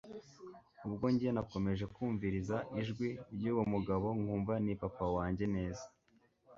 ubwo 0.87 1.05
njye 1.13 1.29
nakomeje 1.35 1.85
kumviriza 1.95 2.57
ijwi 2.81 3.09
ryuwo 3.33 3.63
mugabo 3.73 4.07
nkumva 4.19 4.53
ni 4.65 4.73
papa 4.81 5.05
wanjye 5.15 5.45
neza 5.55 5.85